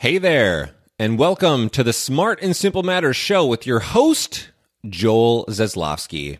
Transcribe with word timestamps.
Hey 0.00 0.18
there, 0.18 0.76
and 1.00 1.18
welcome 1.18 1.68
to 1.70 1.82
the 1.82 1.92
Smart 1.92 2.40
and 2.40 2.54
Simple 2.54 2.84
Matters 2.84 3.16
show 3.16 3.44
with 3.44 3.66
your 3.66 3.80
host, 3.80 4.50
Joel 4.88 5.44
Zaslofsky. 5.46 6.38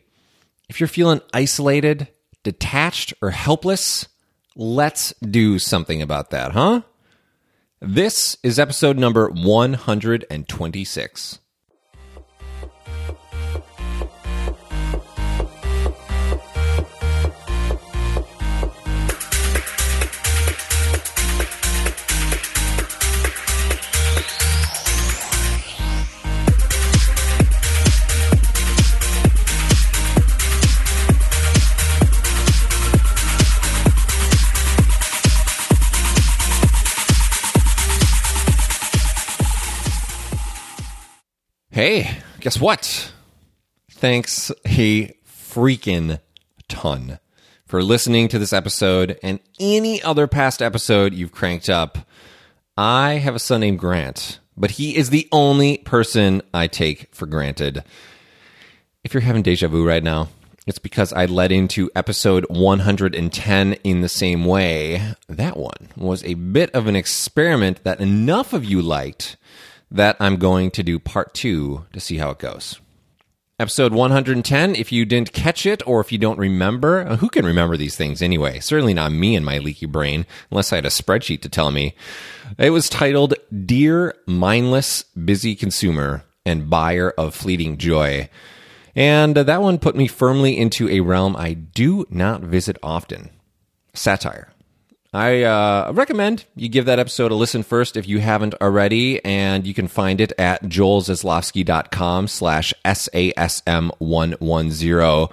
If 0.68 0.78
you're 0.78 0.86
feeling 0.86 1.20
isolated, 1.34 2.06
detached, 2.44 3.14
or 3.20 3.30
helpless, 3.30 4.06
let's 4.54 5.12
do 5.14 5.58
something 5.58 6.00
about 6.00 6.30
that, 6.30 6.52
huh? 6.52 6.82
This 7.80 8.36
is 8.44 8.60
episode 8.60 8.96
number 8.96 9.28
126. 9.28 11.40
Hey, 41.78 42.18
guess 42.40 42.60
what? 42.60 43.12
Thanks 43.88 44.50
a 44.66 45.14
freaking 45.24 46.18
ton 46.66 47.20
for 47.66 47.84
listening 47.84 48.26
to 48.26 48.38
this 48.40 48.52
episode 48.52 49.16
and 49.22 49.38
any 49.60 50.02
other 50.02 50.26
past 50.26 50.60
episode 50.60 51.14
you've 51.14 51.30
cranked 51.30 51.70
up. 51.70 51.98
I 52.76 53.18
have 53.18 53.36
a 53.36 53.38
son 53.38 53.60
named 53.60 53.78
Grant, 53.78 54.40
but 54.56 54.72
he 54.72 54.96
is 54.96 55.10
the 55.10 55.28
only 55.30 55.78
person 55.78 56.42
I 56.52 56.66
take 56.66 57.14
for 57.14 57.26
granted. 57.26 57.84
If 59.04 59.14
you're 59.14 59.20
having 59.20 59.42
deja 59.42 59.68
vu 59.68 59.86
right 59.86 60.02
now, 60.02 60.30
it's 60.66 60.80
because 60.80 61.12
I 61.12 61.26
led 61.26 61.52
into 61.52 61.92
episode 61.94 62.44
110 62.48 63.72
in 63.84 64.00
the 64.00 64.08
same 64.08 64.44
way. 64.44 65.14
That 65.28 65.56
one 65.56 65.90
was 65.96 66.24
a 66.24 66.34
bit 66.34 66.70
of 66.74 66.88
an 66.88 66.96
experiment 66.96 67.84
that 67.84 68.00
enough 68.00 68.52
of 68.52 68.64
you 68.64 68.82
liked 68.82 69.36
that 69.90 70.16
I'm 70.20 70.36
going 70.36 70.70
to 70.72 70.82
do 70.82 70.98
part 70.98 71.34
two 71.34 71.86
to 71.92 72.00
see 72.00 72.18
how 72.18 72.30
it 72.30 72.38
goes. 72.38 72.80
Episode 73.60 73.92
110, 73.92 74.76
if 74.76 74.92
you 74.92 75.04
didn't 75.04 75.32
catch 75.32 75.66
it 75.66 75.84
or 75.84 76.00
if 76.00 76.12
you 76.12 76.18
don't 76.18 76.38
remember, 76.38 77.00
uh, 77.00 77.16
who 77.16 77.28
can 77.28 77.44
remember 77.44 77.76
these 77.76 77.96
things 77.96 78.22
anyway? 78.22 78.60
Certainly 78.60 78.94
not 78.94 79.10
me 79.10 79.34
and 79.34 79.44
my 79.44 79.58
leaky 79.58 79.86
brain, 79.86 80.26
unless 80.52 80.72
I 80.72 80.76
had 80.76 80.86
a 80.86 80.90
spreadsheet 80.90 81.42
to 81.42 81.48
tell 81.48 81.72
me. 81.72 81.96
It 82.56 82.70
was 82.70 82.88
titled 82.88 83.34
Dear 83.66 84.14
Mindless 84.26 85.02
Busy 85.02 85.56
Consumer 85.56 86.22
and 86.46 86.70
Buyer 86.70 87.10
of 87.18 87.34
Fleeting 87.34 87.78
Joy. 87.78 88.28
And 88.94 89.36
that 89.36 89.60
one 89.60 89.78
put 89.78 89.96
me 89.96 90.06
firmly 90.06 90.56
into 90.56 90.88
a 90.88 91.00
realm 91.00 91.34
I 91.34 91.54
do 91.54 92.06
not 92.10 92.42
visit 92.42 92.78
often 92.80 93.30
satire. 93.92 94.52
I 95.12 95.42
uh, 95.42 95.92
recommend 95.94 96.44
you 96.54 96.68
give 96.68 96.84
that 96.84 96.98
episode 96.98 97.32
a 97.32 97.34
listen 97.34 97.62
first 97.62 97.96
if 97.96 98.06
you 98.06 98.18
haven't 98.18 98.54
already, 98.60 99.24
and 99.24 99.66
you 99.66 99.72
can 99.72 99.88
find 99.88 100.20
it 100.20 100.34
at 100.38 100.64
joelzaslofsky.com 100.64 102.28
slash 102.28 102.74
SASM110. 102.84 105.32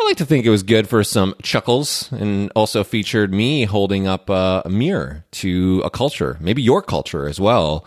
I 0.00 0.04
like 0.04 0.18
to 0.18 0.26
think 0.26 0.46
it 0.46 0.50
was 0.50 0.62
good 0.62 0.88
for 0.88 1.02
some 1.02 1.34
chuckles 1.42 2.12
and 2.12 2.52
also 2.54 2.84
featured 2.84 3.32
me 3.32 3.64
holding 3.64 4.06
up 4.06 4.30
a 4.30 4.62
mirror 4.68 5.24
to 5.32 5.82
a 5.84 5.90
culture, 5.90 6.36
maybe 6.40 6.62
your 6.62 6.82
culture 6.82 7.26
as 7.26 7.40
well, 7.40 7.84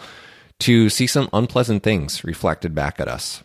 to 0.60 0.90
see 0.90 1.08
some 1.08 1.30
unpleasant 1.32 1.84
things 1.84 2.24
reflected 2.24 2.76
back 2.76 3.00
at 3.00 3.08
us. 3.08 3.44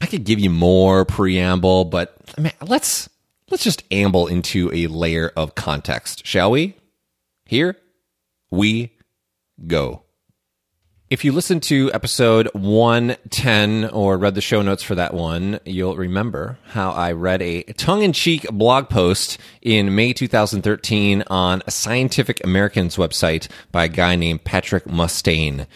I 0.00 0.06
could 0.06 0.24
give 0.24 0.38
you 0.38 0.50
more 0.50 1.04
preamble, 1.04 1.84
but 1.84 2.16
let's 2.62 3.08
let's 3.50 3.62
just 3.62 3.84
amble 3.90 4.26
into 4.26 4.70
a 4.72 4.86
layer 4.86 5.30
of 5.36 5.54
context, 5.54 6.26
shall 6.26 6.50
we? 6.50 6.74
Here 7.44 7.76
we 8.50 8.92
go. 9.66 10.02
If 11.10 11.26
you 11.26 11.32
listen 11.32 11.60
to 11.60 11.92
episode 11.92 12.48
110 12.54 13.90
or 13.90 14.16
read 14.16 14.34
the 14.34 14.40
show 14.40 14.62
notes 14.62 14.82
for 14.82 14.94
that 14.94 15.12
one, 15.12 15.60
you'll 15.66 15.96
remember 15.96 16.58
how 16.68 16.92
I 16.92 17.12
read 17.12 17.42
a 17.42 17.64
tongue 17.74 18.02
in 18.02 18.14
cheek 18.14 18.48
blog 18.50 18.88
post 18.88 19.36
in 19.60 19.94
May 19.94 20.14
2013 20.14 21.24
on 21.26 21.62
a 21.66 21.70
Scientific 21.70 22.42
American's 22.42 22.96
website 22.96 23.48
by 23.70 23.84
a 23.84 23.88
guy 23.88 24.16
named 24.16 24.44
Patrick 24.44 24.86
Mustain. 24.86 25.66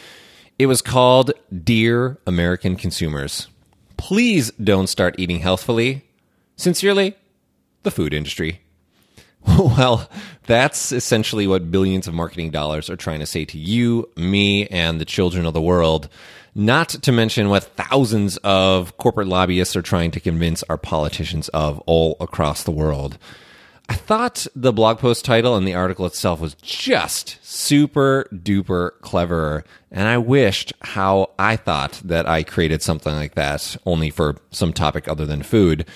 It 0.59 0.67
was 0.67 0.81
called 0.81 1.33
Dear 1.63 2.17
American 2.27 2.77
Consumers. 2.77 3.49
Please 3.99 4.51
don't 4.53 4.87
start 4.87 5.17
eating 5.19 5.41
healthfully. 5.41 6.07
Sincerely, 6.57 7.15
the 7.83 7.91
food 7.91 8.15
industry. 8.15 8.63
Well, 9.57 10.09
that's 10.47 10.93
essentially 10.93 11.47
what 11.47 11.71
billions 11.71 12.07
of 12.07 12.15
marketing 12.15 12.51
dollars 12.51 12.91
are 12.91 12.97
trying 12.97 13.21
to 13.21 13.27
say 13.27 13.45
to 13.47 13.59
you, 13.59 14.09
me, 14.17 14.67
and 14.69 15.01
the 15.01 15.05
children 15.05 15.47
of 15.47 15.55
the 15.55 15.61
world. 15.61 16.09
Not 16.55 16.89
to 16.89 17.13
mention 17.13 17.49
what 17.49 17.65
thousands 17.65 18.39
of 18.39 18.97
corporate 18.97 19.29
lobbyists 19.29 19.77
are 19.77 19.83
trying 19.83 20.11
to 20.13 20.21
convince 20.21 20.63
our 20.65 20.79
politicians 20.79 21.49
of 21.51 21.79
all 21.81 22.17
across 22.21 22.63
the 22.63 22.71
world. 22.71 23.19
I 23.89 23.95
thought 23.95 24.47
the 24.57 24.73
blog 24.73 24.99
post 24.99 25.25
title 25.25 25.55
and 25.55 25.67
the 25.67 25.75
article 25.75 26.07
itself 26.07 26.41
was 26.41 26.55
just 26.55 27.39
super 27.43 28.29
duper 28.33 28.93
clever. 29.01 29.65
And 29.91 30.09
I 30.09 30.19
wished 30.19 30.73
how 30.81 31.31
I 31.39 31.57
thought 31.57 32.01
that 32.05 32.29
I 32.29 32.43
created 32.43 32.83
something 32.83 33.15
like 33.15 33.35
that 33.35 33.77
only 33.87 34.11
for 34.11 34.37
some 34.51 34.73
topic 34.73 35.09
other 35.09 35.27
than 35.27 35.43
food. 35.43 35.87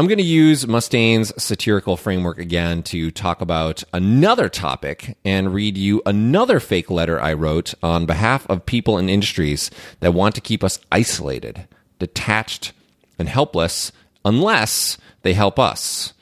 I'm 0.00 0.06
going 0.06 0.16
to 0.16 0.24
use 0.24 0.66
Mustain's 0.66 1.30
satirical 1.36 1.94
framework 1.94 2.38
again 2.38 2.82
to 2.84 3.10
talk 3.10 3.42
about 3.42 3.84
another 3.92 4.48
topic 4.48 5.18
and 5.26 5.52
read 5.52 5.76
you 5.76 6.00
another 6.06 6.58
fake 6.58 6.88
letter 6.88 7.20
I 7.20 7.34
wrote 7.34 7.74
on 7.82 8.06
behalf 8.06 8.48
of 8.48 8.64
people 8.64 8.96
and 8.96 9.10
industries 9.10 9.70
that 10.00 10.14
want 10.14 10.34
to 10.36 10.40
keep 10.40 10.64
us 10.64 10.80
isolated, 10.90 11.68
detached, 11.98 12.72
and 13.18 13.28
helpless 13.28 13.92
unless 14.24 14.96
they 15.20 15.34
help 15.34 15.58
us, 15.58 16.14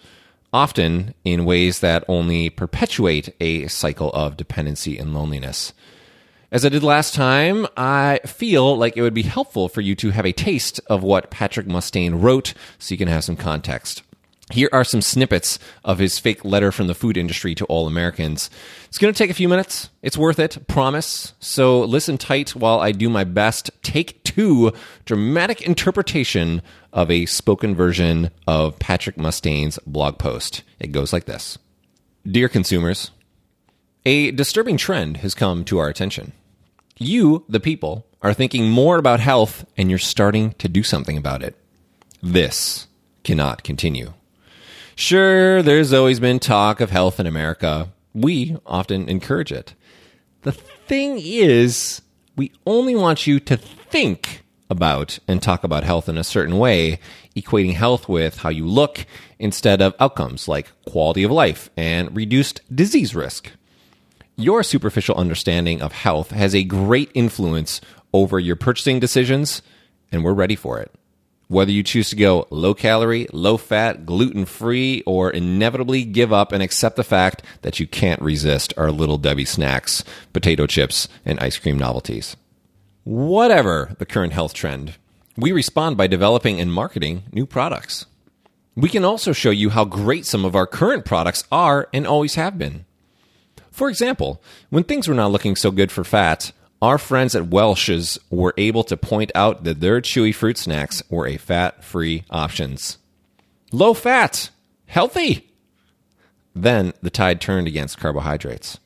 often 0.53 1.15
in 1.25 1.45
ways 1.45 1.79
that 1.79 2.03
only 2.09 2.51
perpetuate 2.51 3.33
a 3.41 3.69
cycle 3.69 4.11
of 4.11 4.37
dependency 4.37 4.99
and 4.99 5.15
loneliness. 5.15 5.73
As 6.51 6.65
I 6.65 6.71
did 6.71 6.83
last 6.83 7.15
time, 7.15 7.67
I 7.77 8.21
feel 8.25 8.75
like 8.75 8.97
it 8.97 9.03
would 9.03 9.13
be 9.13 9.23
helpful 9.23 9.69
for 9.69 9.83
you 9.83 9.95
to 9.97 10.13
have 10.13 10.25
a 10.25 10.33
taste 10.33 10.81
of 10.87 11.03
what 11.03 11.31
Patrick 11.31 11.67
Mustain 11.67 12.23
wrote 12.23 12.55
so 12.79 12.95
you 12.95 12.99
can 12.99 13.09
have 13.09 13.23
some 13.23 13.37
context. 13.37 14.03
Here 14.51 14.71
are 14.73 14.83
some 14.83 15.03
snippets 15.03 15.59
of 15.85 15.99
his 15.99 16.19
fake 16.19 16.43
letter 16.47 16.73
from 16.73 16.87
the 16.87 16.95
food 16.95 17.19
industry 17.19 17.55
to 17.55 17.67
all 17.67 17.87
Americans. 17.87 18.49
It's 18.87 18.97
going 18.97 19.13
to 19.13 19.19
take 19.19 19.29
a 19.29 19.35
few 19.35 19.47
minutes. 19.47 19.91
It's 20.01 20.17
worth 20.17 20.39
it, 20.39 20.67
promise. 20.69 21.35
So 21.39 21.81
listen 21.81 22.17
tight 22.17 22.57
while 22.57 22.81
I 22.81 22.93
do 22.93 23.11
my 23.11 23.25
best. 23.25 23.71
Take 23.83 24.25
two 24.25 24.73
dramatic 25.05 25.61
interpretation 25.61 26.63
of 26.95 27.11
a 27.11 27.27
spoken 27.27 27.75
version 27.75 28.31
of 28.47 28.79
Patrick 28.79 29.19
Mustain's 29.19 29.79
blog 29.87 30.17
post. 30.17 30.63
It 30.81 30.93
goes 30.93 31.13
like 31.13 31.27
this 31.27 31.59
Dear 32.27 32.49
consumers, 32.49 33.11
a 34.09 34.31
disturbing 34.31 34.79
trend 34.79 35.19
has 35.19 35.35
come 35.35 35.67
to 35.67 35.77
our 35.77 35.89
attention. 35.89 36.33
You, 36.97 37.45
the 37.47 37.61
people, 37.61 38.07
are 38.23 38.33
thinking 38.33 38.71
more 38.71 38.97
about 38.97 39.21
health 39.21 39.67
and 39.77 39.91
you're 39.91 39.99
starting 39.99 40.53
to 40.53 40.67
do 40.67 40.83
something 40.83 41.19
about 41.19 41.43
it. 41.43 41.55
This 42.23 42.87
cannot 43.23 43.65
continue. 43.65 44.15
Sure, 44.97 45.63
there's 45.63 45.93
always 45.93 46.21
been 46.21 46.39
talk 46.39 46.81
of 46.81 46.91
health 46.91 47.21
in 47.21 47.27
America. 47.27 47.91
We 48.15 48.57
often 48.65 49.11
encourage 49.11 49.53
it. 49.53 49.75
The 50.41 50.53
thing 50.53 51.19
is, 51.21 52.01
we 52.35 52.51
only 52.65 52.97
want 52.97 53.27
you 53.27 53.39
to 53.41 53.59
think 53.59 54.43
about 54.71 55.19
and 55.29 55.43
talk 55.43 55.65
about 55.65 55.85
health 55.85 56.09
in 56.09 56.17
a 56.17 56.25
certain 56.25 56.59
way, 56.59 56.99
equating 57.37 57.75
health 57.75 58.09
with 58.09 58.39
how 58.39 58.49
you 58.49 58.67
look 58.67 59.05
instead 59.39 59.83
of 59.83 59.95
outcomes 60.01 60.49
like 60.49 60.73
quality 60.87 61.25
of 61.25 61.31
life 61.31 61.69
and 61.77 62.17
reduced 62.17 62.63
disease 62.75 63.15
risk. 63.15 63.53
Your 64.41 64.63
superficial 64.63 65.17
understanding 65.17 65.83
of 65.83 65.91
health 65.91 66.31
has 66.31 66.55
a 66.55 66.63
great 66.63 67.11
influence 67.13 67.81
over 68.13 68.39
your 68.39 68.55
purchasing 68.55 69.01
decisions, 69.01 69.63
and 70.13 70.23
we're 70.23 70.33
ready 70.33 70.55
for 70.55 70.79
it. 70.79 70.95
Whether 71.49 71.73
you 71.73 71.83
choose 71.83 72.11
to 72.11 72.17
go 72.17 72.47
low 72.51 72.73
calorie, 72.73 73.27
low 73.33 73.57
fat, 73.57 74.07
gluten 74.07 74.45
free, 74.45 75.03
or 75.07 75.33
inevitably 75.33 76.05
give 76.05 76.33
up 76.33 76.53
and 76.53 76.63
accept 76.63 76.95
the 76.95 77.03
fact 77.03 77.43
that 77.63 77.81
you 77.81 77.89
can't 77.89 78.23
resist 78.23 78.73
our 78.77 78.93
little 78.93 79.19
Debbie 79.19 79.45
snacks, 79.45 80.05
potato 80.33 80.69
chips, 80.69 81.09
and 81.25 81.41
ice 81.41 81.59
cream 81.59 81.77
novelties. 81.77 82.37
Whatever 83.03 83.97
the 83.99 84.07
current 84.07 84.35
health 84.35 84.55
trend, 84.55 84.95
we 85.37 85.51
respond 85.51 85.97
by 85.97 86.07
developing 86.07 86.61
and 86.61 86.73
marketing 86.73 87.25
new 87.33 87.45
products. 87.45 88.07
We 88.77 88.89
can 88.89 89.05
also 89.05 89.33
show 89.33 89.51
you 89.51 89.71
how 89.71 89.85
great 89.85 90.27
some 90.27 90.45
of 90.45 90.55
our 90.55 90.69
current 90.69 91.05
products 91.05 91.43
are 91.51 91.89
and 91.93 92.07
always 92.07 92.37
have 92.37 92.57
been. 92.57 92.85
For 93.79 93.89
example, 93.89 94.43
when 94.71 94.83
things 94.83 95.07
were 95.07 95.15
not 95.15 95.31
looking 95.31 95.55
so 95.55 95.71
good 95.71 95.93
for 95.93 96.03
fat, 96.03 96.51
our 96.83 96.99
friends 96.99 97.37
at 97.37 97.47
Welch's 97.47 98.19
were 98.29 98.53
able 98.57 98.83
to 98.83 98.97
point 98.97 99.31
out 99.37 99.63
that 99.63 99.79
their 99.79 100.01
chewy 100.01 100.35
fruit 100.35 100.59
snacks 100.59 101.01
were 101.09 101.29
a 101.29 101.37
fat 101.37 101.85
free 101.85 102.25
options. 102.29 102.99
Low 103.71 103.95
fat, 103.95 104.51
healthy. 104.87 105.53
Then 106.57 106.93
the 107.03 107.09
tide 107.09 107.41
turned 107.41 107.69
against 107.69 108.01
carbohydrates. 108.01 108.81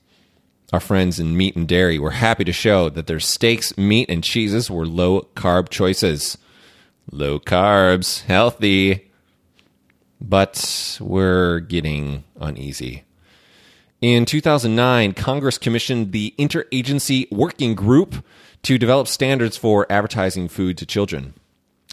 Our 0.75 0.81
friends 0.81 1.19
in 1.19 1.39
meat 1.39 1.57
and 1.57 1.67
dairy 1.67 1.99
were 1.99 2.11
happy 2.11 2.45
to 2.45 2.53
show 2.53 2.91
that 2.91 3.07
their 3.07 3.19
steaks, 3.19 3.79
meat, 3.79 4.11
and 4.11 4.23
cheeses 4.23 4.71
were 4.71 4.85
low 4.85 5.23
carb 5.35 5.71
choices. 5.71 6.37
Low 7.11 7.41
carbs, 7.41 8.25
healthy. 8.25 9.11
But 10.21 10.99
we're 11.01 11.61
getting 11.61 12.25
uneasy. 12.39 13.05
In 14.03 14.25
2009, 14.25 15.15
Congress 15.15 15.59
commissioned 15.59 16.11
the 16.11 16.35
Interagency 16.37 17.31
Working 17.31 17.77
Group 17.77 18.25
to 18.63 18.77
develop 18.77 19.07
standards 19.07 19.57
for 19.57 19.87
advertising 19.89 20.49
food 20.49 20.77
to 20.79 20.87
children. 20.87 21.35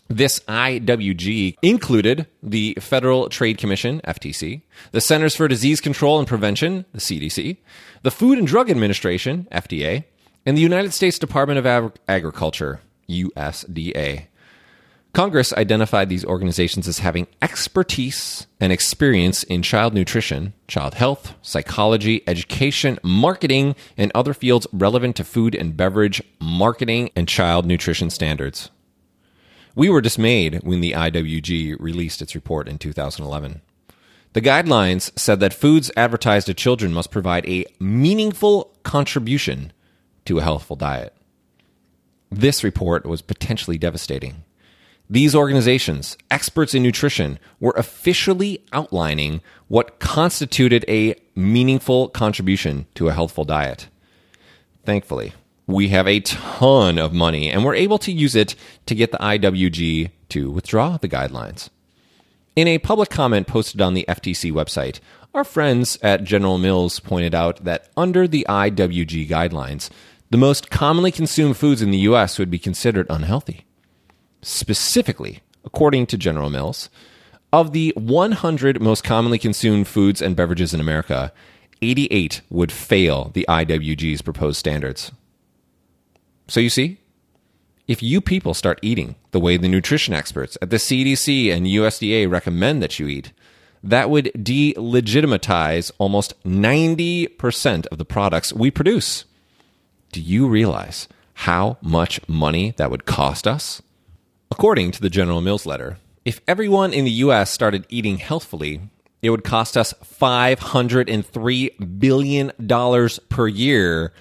This 0.07 0.39
IWG 0.47 1.57
included 1.61 2.25
the 2.41 2.75
Federal 2.79 3.29
Trade 3.29 3.59
Commission, 3.59 4.01
FTC, 4.07 4.63
the 4.91 5.01
Centers 5.01 5.35
for 5.35 5.47
Disease 5.47 5.81
Control 5.81 6.17
and 6.17 6.27
Prevention, 6.27 6.85
the 6.93 6.99
CDC, 6.99 7.57
the 8.01 8.09
Food 8.09 8.39
and 8.39 8.47
Drug 8.47 8.71
Administration, 8.71 9.47
FDA, 9.51 10.05
and 10.47 10.57
the 10.57 10.63
United 10.63 10.95
States 10.95 11.19
Department 11.19 11.63
of 11.63 11.93
Agriculture, 12.07 12.79
USDA. 13.07 14.28
Congress 15.13 15.51
identified 15.53 16.07
these 16.07 16.23
organizations 16.23 16.87
as 16.87 16.99
having 16.99 17.27
expertise 17.41 18.45
and 18.59 18.71
experience 18.71 19.41
in 19.43 19.63
child 19.63 19.93
nutrition, 19.93 20.53
child 20.67 20.93
health, 20.93 21.33
psychology, 21.41 22.21
education, 22.27 22.99
marketing, 23.01 23.75
and 23.97 24.11
other 24.13 24.33
fields 24.33 24.67
relevant 24.71 25.15
to 25.15 25.23
food 25.23 25.55
and 25.55 25.75
beverage 25.75 26.21
marketing 26.39 27.09
and 27.15 27.27
child 27.27 27.65
nutrition 27.65 28.09
standards. 28.09 28.69
We 29.75 29.89
were 29.89 30.01
dismayed 30.01 30.61
when 30.63 30.81
the 30.81 30.91
IWG 30.91 31.79
released 31.79 32.21
its 32.21 32.35
report 32.35 32.67
in 32.67 32.77
2011. 32.77 33.61
The 34.33 34.41
guidelines 34.41 35.17
said 35.17 35.39
that 35.39 35.55
foods 35.55 35.91
advertised 35.97 36.45
to 36.47 36.53
children 36.53 36.93
must 36.93 37.11
provide 37.11 37.47
a 37.47 37.65
meaningful 37.79 38.77
contribution 38.83 39.73
to 40.25 40.37
a 40.37 40.43
healthful 40.43 40.75
diet. 40.75 41.15
This 42.29 42.63
report 42.63 43.07
was 43.07 43.23
potentially 43.23 43.79
devastating. 43.79 44.43
These 45.11 45.33
organizations, 45.33 46.15
experts 46.29 46.75
in 46.75 46.83
nutrition, 46.83 47.39
were 47.59 47.73
officially 47.75 48.63
outlining 48.71 49.41
what 49.67 49.99
constituted 49.99 50.85
a 50.87 51.15
meaningful 51.35 52.09
contribution 52.09 52.85
to 52.93 53.07
a 53.07 53.13
healthful 53.13 53.43
diet. 53.43 53.87
Thankfully, 54.85 55.33
we 55.65 55.89
have 55.89 56.07
a 56.07 56.19
ton 56.19 56.99
of 56.99 57.11
money 57.11 57.49
and 57.49 57.65
we're 57.65 57.73
able 57.73 57.97
to 57.99 58.11
use 58.11 58.35
it 58.35 58.55
to 58.85 58.93
get 58.93 59.11
the 59.11 59.17
IWG 59.17 60.11
to 60.29 60.51
withdraw 60.51 60.97
the 60.97 61.09
guidelines. 61.09 61.69
In 62.55 62.67
a 62.67 62.77
public 62.77 63.09
comment 63.09 63.47
posted 63.47 63.81
on 63.81 63.95
the 63.95 64.05
FTC 64.07 64.51
website, 64.51 64.99
our 65.33 65.43
friends 65.43 65.97
at 66.03 66.23
General 66.23 66.59
Mills 66.59 66.99
pointed 66.99 67.33
out 67.33 67.63
that 67.63 67.89
under 67.97 68.27
the 68.27 68.45
IWG 68.47 69.27
guidelines, 69.27 69.89
the 70.29 70.37
most 70.37 70.69
commonly 70.69 71.11
consumed 71.11 71.57
foods 71.57 71.81
in 71.81 71.89
the 71.89 71.99
US 71.99 72.37
would 72.37 72.51
be 72.51 72.59
considered 72.59 73.07
unhealthy. 73.09 73.65
Specifically, 74.41 75.41
according 75.65 76.07
to 76.07 76.17
General 76.17 76.49
Mills, 76.49 76.89
of 77.51 77.71
the 77.71 77.93
100 77.95 78.81
most 78.81 79.03
commonly 79.03 79.39
consumed 79.39 79.87
foods 79.87 80.21
and 80.21 80.35
beverages 80.35 80.73
in 80.73 80.79
America, 80.79 81.33
88 81.81 82.41
would 82.49 82.71
fail 82.71 83.31
the 83.33 83.45
IWG's 83.49 84.21
proposed 84.21 84.57
standards. 84.57 85.11
So 86.47 86.59
you 86.59 86.69
see, 86.69 86.97
if 87.87 88.03
you 88.03 88.21
people 88.21 88.53
start 88.53 88.79
eating 88.81 89.15
the 89.31 89.39
way 89.39 89.57
the 89.57 89.67
nutrition 89.67 90.13
experts 90.13 90.57
at 90.61 90.69
the 90.69 90.77
CDC 90.77 91.51
and 91.51 91.65
USDA 91.65 92.29
recommend 92.29 92.83
that 92.83 92.99
you 92.99 93.07
eat, 93.07 93.31
that 93.81 94.09
would 94.09 94.25
delegitimize 94.35 95.91
almost 95.97 96.41
90% 96.43 97.87
of 97.87 97.97
the 97.97 98.05
products 98.05 98.53
we 98.53 98.69
produce. 98.69 99.25
Do 100.11 100.21
you 100.21 100.47
realize 100.47 101.07
how 101.33 101.77
much 101.81 102.19
money 102.27 102.73
that 102.77 102.91
would 102.91 103.05
cost 103.05 103.47
us? 103.47 103.81
According 104.51 104.91
to 104.91 105.01
the 105.01 105.09
General 105.11 105.41
Mills 105.41 105.65
letter, 105.65 105.99
if 106.25 106.41
everyone 106.47 106.91
in 106.91 107.05
the 107.05 107.11
US 107.11 107.51
started 107.51 107.85
eating 107.87 108.17
healthfully, 108.17 108.81
it 109.21 109.29
would 109.29 109.43
cost 109.43 109.77
us 109.77 109.93
$503 110.03 111.99
billion 111.99 112.51
per 113.29 113.47
year. 113.47 114.13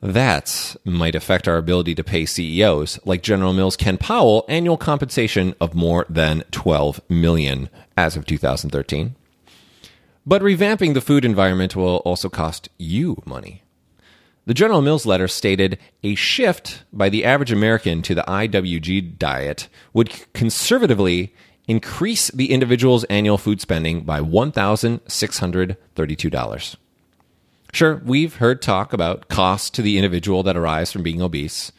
That 0.00 0.76
might 0.84 1.14
affect 1.14 1.46
our 1.46 1.58
ability 1.58 1.94
to 1.94 2.02
pay 2.02 2.24
CEOs 2.24 2.98
like 3.04 3.22
General 3.22 3.52
Mills 3.52 3.76
Ken 3.76 3.98
Powell 3.98 4.44
annual 4.48 4.76
compensation 4.76 5.54
of 5.60 5.74
more 5.74 6.06
than 6.08 6.44
12 6.50 7.00
million 7.08 7.68
as 7.96 8.16
of 8.16 8.26
2013. 8.26 9.14
But 10.24 10.42
revamping 10.42 10.94
the 10.94 11.00
food 11.00 11.24
environment 11.24 11.76
will 11.76 11.96
also 11.98 12.28
cost 12.28 12.68
you 12.78 13.22
money. 13.26 13.61
The 14.44 14.54
General 14.54 14.82
Mills 14.82 15.06
letter 15.06 15.28
stated 15.28 15.78
a 16.02 16.16
shift 16.16 16.82
by 16.92 17.08
the 17.08 17.24
average 17.24 17.52
American 17.52 18.02
to 18.02 18.12
the 18.12 18.22
IWG 18.22 19.16
diet 19.16 19.68
would 19.92 20.10
conservatively 20.32 21.32
increase 21.68 22.28
the 22.32 22.50
individual's 22.50 23.04
annual 23.04 23.38
food 23.38 23.60
spending 23.60 24.02
by 24.02 24.20
$1,632. 24.20 26.76
Sure, 27.72 28.02
we've 28.04 28.34
heard 28.36 28.60
talk 28.60 28.92
about 28.92 29.28
costs 29.28 29.70
to 29.70 29.80
the 29.80 29.96
individual 29.96 30.42
that 30.42 30.56
arise 30.56 30.90
from 30.90 31.04
being 31.04 31.22
obese. 31.22 31.70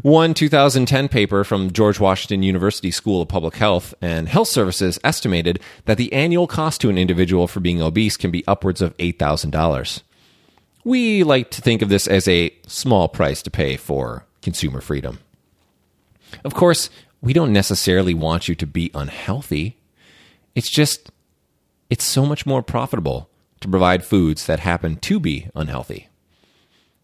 One 0.00 0.32
2010 0.32 1.08
paper 1.08 1.44
from 1.44 1.72
George 1.72 2.00
Washington 2.00 2.42
University 2.42 2.90
School 2.90 3.20
of 3.22 3.28
Public 3.28 3.56
Health 3.56 3.92
and 4.00 4.30
Health 4.30 4.48
Services 4.48 4.98
estimated 5.04 5.60
that 5.84 5.98
the 5.98 6.10
annual 6.14 6.46
cost 6.46 6.80
to 6.80 6.88
an 6.88 6.96
individual 6.96 7.46
for 7.46 7.60
being 7.60 7.82
obese 7.82 8.16
can 8.16 8.30
be 8.30 8.46
upwards 8.46 8.80
of 8.80 8.96
$8,000. 8.96 10.00
We 10.84 11.22
like 11.22 11.50
to 11.50 11.62
think 11.62 11.82
of 11.82 11.88
this 11.88 12.06
as 12.06 12.28
a 12.28 12.54
small 12.66 13.08
price 13.08 13.42
to 13.42 13.50
pay 13.50 13.76
for 13.76 14.24
consumer 14.42 14.80
freedom. 14.80 15.18
Of 16.44 16.54
course, 16.54 16.90
we 17.20 17.32
don't 17.32 17.52
necessarily 17.52 18.14
want 18.14 18.48
you 18.48 18.54
to 18.54 18.66
be 18.66 18.90
unhealthy. 18.94 19.76
It's 20.54 20.70
just, 20.70 21.10
it's 21.90 22.04
so 22.04 22.24
much 22.24 22.46
more 22.46 22.62
profitable 22.62 23.28
to 23.60 23.68
provide 23.68 24.04
foods 24.04 24.46
that 24.46 24.60
happen 24.60 24.96
to 24.96 25.18
be 25.18 25.48
unhealthy. 25.54 26.08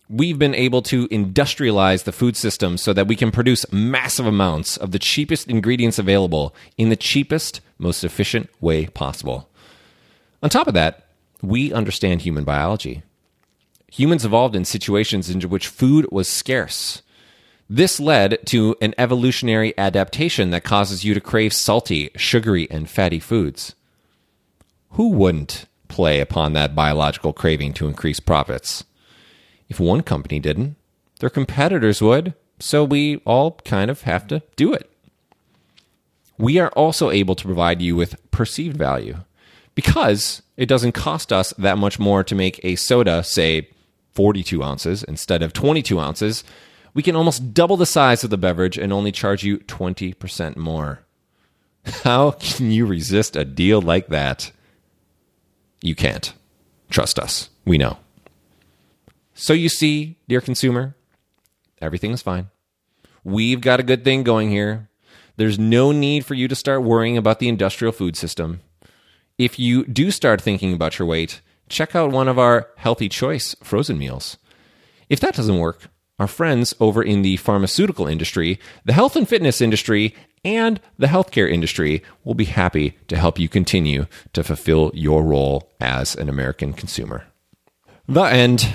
We've 0.09 0.39
been 0.39 0.55
able 0.55 0.83
to 0.83 1.09
industrialize 1.09 2.05
the 2.05 2.13
food 2.13 2.37
system 2.37 2.77
so 2.77 2.93
that 2.93 3.09
we 3.09 3.17
can 3.17 3.31
produce 3.31 3.71
massive 3.73 4.27
amounts 4.27 4.77
of 4.77 4.93
the 4.93 4.99
cheapest 4.99 5.49
ingredients 5.49 5.99
available 5.99 6.55
in 6.77 6.91
the 6.91 6.97
cheapest, 6.97 7.61
most 7.79 8.05
efficient 8.05 8.51
way 8.61 8.87
possible. 8.87 9.49
On 10.43 10.51
top 10.51 10.69
of 10.69 10.75
that, 10.75 11.07
we 11.43 11.73
understand 11.73 12.21
human 12.21 12.45
biology. 12.45 13.03
Humans 13.95 14.25
evolved 14.25 14.57
in 14.57 14.65
situations 14.65 15.31
in 15.31 15.41
which 15.43 15.69
food 15.69 16.09
was 16.11 16.29
scarce. 16.29 17.03
This 17.71 18.01
led 18.01 18.45
to 18.47 18.75
an 18.83 18.93
evolutionary 18.99 19.73
adaptation 19.79 20.51
that 20.51 20.65
causes 20.65 21.05
you 21.05 21.15
to 21.15 21.21
crave 21.21 21.53
salty, 21.53 22.11
sugary, 22.17 22.69
and 22.73 22.91
fatty 22.91 23.21
foods. 23.21 23.77
Who 24.91 25.11
wouldn't 25.11 25.67
play 25.87 26.19
upon 26.19 26.55
that 26.55 26.75
biological 26.75 27.33
craving 27.33 27.73
to 27.75 27.87
increase 27.87 28.19
profits? 28.19 28.83
If 29.69 29.79
one 29.79 30.01
company 30.01 30.41
didn't, 30.41 30.75
their 31.21 31.31
competitors 31.31 32.03
would, 32.03 32.35
so 32.59 32.83
we 32.83 33.19
all 33.19 33.61
kind 33.65 33.93
of 33.93 34.03
have 34.03 34.27
to 34.27 34.43
do 34.57 34.73
it. 34.73 34.91
We 36.37 36.59
are 36.59 36.71
also 36.71 37.13
able 37.13 37.37
to 37.37 37.47
provide 37.47 37.81
you 37.81 37.95
with 37.95 38.17
perceived 38.33 38.77
value 38.77 39.19
because 39.77 40.43
it 40.57 40.67
doesn't 40.67 40.93
cost 40.93 41.33
us 41.33 41.55
that 41.59 41.79
much 41.79 42.01
more 42.01 42.25
to 42.25 42.35
make 42.35 42.59
a 42.65 42.75
soda, 42.75 43.23
say, 43.23 43.69
42 44.15 44.63
ounces 44.63 45.03
instead 45.03 45.43
of 45.43 45.53
22 45.53 45.99
ounces, 46.01 46.45
we 46.95 47.03
can 47.03 47.17
almost 47.17 47.53
double 47.53 47.77
the 47.77 47.87
size 47.87 48.25
of 48.25 48.31
the 48.31 48.39
beverage 48.39 48.79
and 48.79 48.93
only 48.93 49.13
charge 49.13 49.43
you 49.43 49.59
20% 49.59 50.57
more. 50.57 51.01
How 52.05 52.31
can 52.31 52.71
you 52.71 52.87
resist 52.87 53.37
a 53.37 53.45
deal 53.45 53.83
like 53.83 54.09
that? 54.09 54.53
You 55.83 55.95
can't. 55.95 56.33
Trust 56.89 57.19
us. 57.19 57.51
We 57.65 57.77
know. 57.77 57.99
So 59.35 59.53
you 59.53 59.69
see, 59.69 60.17
dear 60.29 60.41
consumer, 60.41 60.95
everything 61.83 62.13
is 62.13 62.23
fine. 62.23 62.49
We've 63.25 63.61
got 63.61 63.81
a 63.81 63.85
good 63.85 64.05
thing 64.05 64.23
going 64.23 64.51
here. 64.51 64.89
There's 65.37 65.59
no 65.59 65.91
need 65.91 66.25
for 66.25 66.35
you 66.35 66.47
to 66.47 66.55
start 66.55 66.85
worrying 66.85 67.17
about 67.17 67.41
the 67.41 67.49
industrial 67.49 67.93
food 67.93 68.17
system. 68.17 68.61
If 69.37 69.59
you 69.59 69.85
do 69.85 70.13
start 70.13 70.41
thinking 70.41 70.73
about 70.73 70.99
your 70.99 71.09
weight, 71.09 71.41
check 71.75 71.97
out 71.97 72.13
one 72.13 72.29
of 72.29 72.39
our 72.39 72.69
Healthy 72.77 73.09
Choice 73.09 73.57
frozen 73.63 73.99
meals. 73.99 74.39
If 75.09 75.21
that 75.21 75.35
doesn't 75.35 75.59
work, 75.59 75.89
our 76.19 76.29
friends 76.29 76.73
over 76.79 77.03
in 77.03 77.23
the 77.23 77.37
pharmaceutical 77.37 78.07
industry, 78.07 78.61
the 78.85 78.93
health 78.93 79.17
and 79.17 79.29
fitness 79.29 79.61
industry, 79.61 80.15
and 80.45 80.81
the 80.99 81.09
healthcare 81.09 81.51
industry 81.51 82.03
will 82.23 82.35
be 82.35 82.45
happy 82.45 82.97
to 83.09 83.17
help 83.17 83.39
you 83.39 83.49
continue 83.49 84.07
to 84.33 84.45
fulfill 84.45 84.93
your 84.95 85.25
role 85.25 85.73
as 85.81 86.15
an 86.15 86.29
American 86.29 86.73
consumer. 86.73 87.27
The 88.07 88.23
end. 88.23 88.75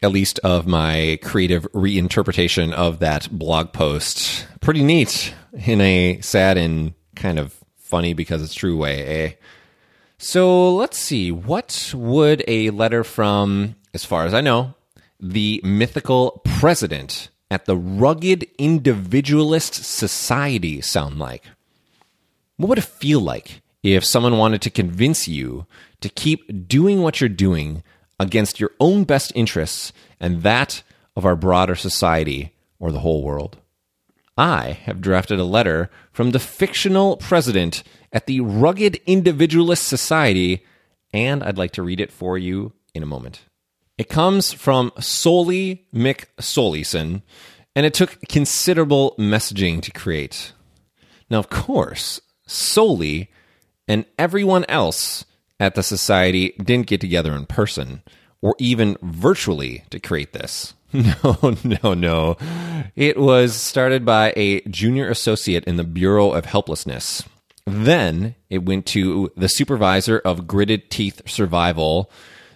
at 0.00 0.12
least 0.12 0.38
of 0.44 0.64
my 0.66 1.18
creative 1.22 1.64
reinterpretation 1.72 2.72
of 2.72 3.00
that 3.00 3.28
blog 3.30 3.72
post. 3.72 4.46
Pretty 4.60 4.84
neat 4.84 5.34
in 5.66 5.80
a 5.80 6.20
sad 6.20 6.56
and 6.56 6.94
kind 7.16 7.38
of 7.38 7.52
funny 7.76 8.14
because 8.14 8.40
it's 8.40 8.54
true 8.54 8.76
way, 8.76 9.04
eh? 9.04 9.32
So 10.18 10.74
let's 10.74 10.98
see. 10.98 11.30
What 11.30 11.92
would 11.94 12.42
a 12.48 12.70
letter 12.70 13.04
from, 13.04 13.76
as 13.94 14.04
far 14.04 14.26
as 14.26 14.34
I 14.34 14.40
know, 14.40 14.74
the 15.20 15.60
mythical 15.62 16.42
president 16.44 17.28
at 17.52 17.66
the 17.66 17.76
Rugged 17.76 18.48
Individualist 18.58 19.74
Society 19.74 20.80
sound 20.80 21.20
like? 21.20 21.44
What 22.56 22.68
would 22.68 22.78
it 22.78 22.84
feel 22.84 23.20
like 23.20 23.62
if 23.84 24.04
someone 24.04 24.38
wanted 24.38 24.60
to 24.62 24.70
convince 24.70 25.28
you 25.28 25.66
to 26.00 26.08
keep 26.08 26.66
doing 26.66 27.00
what 27.02 27.20
you're 27.20 27.28
doing 27.28 27.84
against 28.18 28.58
your 28.58 28.72
own 28.80 29.04
best 29.04 29.30
interests 29.36 29.92
and 30.18 30.42
that 30.42 30.82
of 31.14 31.24
our 31.24 31.36
broader 31.36 31.76
society 31.76 32.52
or 32.80 32.90
the 32.90 33.00
whole 33.00 33.22
world? 33.22 33.58
I 34.36 34.70
have 34.84 35.00
drafted 35.00 35.38
a 35.38 35.44
letter 35.44 35.90
from 36.12 36.32
the 36.32 36.38
fictional 36.40 37.16
president 37.16 37.84
at 38.12 38.26
the 38.26 38.40
Rugged 38.40 39.00
Individualist 39.06 39.86
Society, 39.86 40.64
and 41.12 41.42
I'd 41.42 41.58
like 41.58 41.72
to 41.72 41.82
read 41.82 42.00
it 42.00 42.12
for 42.12 42.38
you 42.38 42.72
in 42.94 43.02
a 43.02 43.06
moment. 43.06 43.40
It 43.96 44.08
comes 44.08 44.52
from 44.52 44.92
Soli 45.00 45.86
McSolison, 45.92 47.22
and 47.74 47.86
it 47.86 47.94
took 47.94 48.18
considerable 48.28 49.14
messaging 49.18 49.82
to 49.82 49.90
create. 49.90 50.52
Now, 51.30 51.38
of 51.38 51.50
course, 51.50 52.20
Soli 52.46 53.30
and 53.86 54.04
everyone 54.18 54.64
else 54.68 55.24
at 55.60 55.74
the 55.74 55.82
society 55.82 56.54
didn't 56.62 56.86
get 56.86 57.00
together 57.00 57.34
in 57.34 57.46
person 57.46 58.02
or 58.40 58.54
even 58.58 58.96
virtually 59.02 59.84
to 59.90 59.98
create 59.98 60.32
this. 60.32 60.74
No, 60.90 61.54
no, 61.82 61.92
no. 61.92 62.36
It 62.96 63.18
was 63.18 63.54
started 63.54 64.06
by 64.06 64.32
a 64.36 64.62
junior 64.62 65.10
associate 65.10 65.64
in 65.64 65.76
the 65.76 65.84
Bureau 65.84 66.30
of 66.30 66.46
Helplessness. 66.46 67.24
Then 67.68 68.34
it 68.48 68.64
went 68.64 68.86
to 68.86 69.30
the 69.36 69.48
supervisor 69.48 70.18
of 70.18 70.46
Gritted 70.46 70.90
Teeth 70.90 71.22
Survival. 71.26 72.10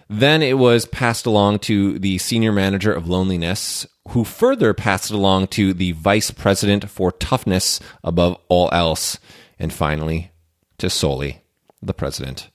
Then 0.09 0.41
it 0.41 0.57
was 0.57 0.85
passed 0.85 1.25
along 1.25 1.59
to 1.59 1.99
the 1.99 2.17
senior 2.17 2.51
manager 2.51 2.91
of 2.91 3.07
loneliness, 3.07 3.85
who 4.09 4.23
further 4.23 4.73
passed 4.73 5.11
it 5.11 5.15
along 5.15 5.47
to 5.47 5.73
the 5.73 5.91
vice 5.91 6.31
president 6.31 6.89
for 6.89 7.11
toughness 7.11 7.79
above 8.03 8.37
all 8.49 8.69
else. 8.71 9.19
And 9.59 9.71
finally, 9.71 10.31
to 10.79 10.89
Soli, 10.89 11.41
the 11.81 11.93
president. 11.93 12.49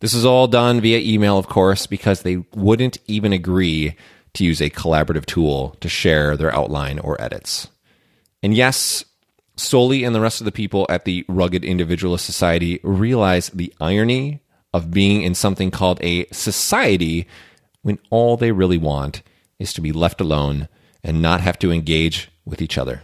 This 0.00 0.12
is 0.12 0.24
all 0.24 0.48
done 0.48 0.80
via 0.80 0.98
email, 0.98 1.38
of 1.38 1.48
course, 1.48 1.86
because 1.86 2.22
they 2.22 2.44
wouldn't 2.54 2.98
even 3.06 3.32
agree 3.32 3.96
to 4.34 4.44
use 4.44 4.60
a 4.60 4.70
collaborative 4.70 5.24
tool 5.24 5.76
to 5.80 5.88
share 5.88 6.36
their 6.36 6.54
outline 6.54 6.98
or 6.98 7.20
edits. 7.22 7.68
And 8.42 8.54
yes, 8.54 9.04
Soli 9.56 10.04
and 10.04 10.14
the 10.14 10.20
rest 10.20 10.40
of 10.40 10.44
the 10.44 10.52
people 10.52 10.86
at 10.88 11.04
the 11.04 11.24
Rugged 11.28 11.64
Individualist 11.64 12.26
Society 12.26 12.80
realize 12.82 13.48
the 13.50 13.72
irony 13.80 14.40
of 14.74 14.90
being 14.90 15.22
in 15.22 15.34
something 15.34 15.70
called 15.70 15.98
a 16.02 16.26
society 16.26 17.26
when 17.82 17.98
all 18.10 18.36
they 18.36 18.52
really 18.52 18.78
want 18.78 19.22
is 19.58 19.72
to 19.72 19.80
be 19.80 19.92
left 19.92 20.20
alone 20.20 20.68
and 21.02 21.22
not 21.22 21.40
have 21.40 21.58
to 21.60 21.72
engage 21.72 22.30
with 22.44 22.60
each 22.60 22.76
other. 22.76 23.02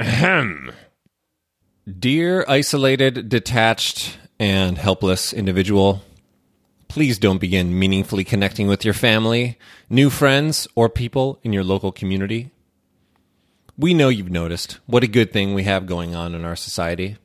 Ahem. 0.00 0.72
Dear 1.98 2.44
isolated, 2.48 3.28
detached, 3.28 4.18
and 4.38 4.78
helpless 4.78 5.32
individual, 5.32 6.02
please 6.88 7.18
don't 7.18 7.40
begin 7.40 7.78
meaningfully 7.78 8.24
connecting 8.24 8.66
with 8.66 8.84
your 8.84 8.94
family, 8.94 9.58
new 9.88 10.10
friends, 10.10 10.66
or 10.74 10.88
people 10.88 11.38
in 11.42 11.52
your 11.52 11.64
local 11.64 11.92
community. 11.92 12.50
We 13.78 13.94
know 13.94 14.08
you've 14.08 14.30
noticed 14.30 14.80
what 14.86 15.04
a 15.04 15.08
good 15.08 15.32
thing 15.32 15.54
we 15.54 15.62
have 15.62 15.86
going 15.86 16.12
on 16.12 16.34
in 16.34 16.44
our 16.44 16.56
society. 16.56 17.16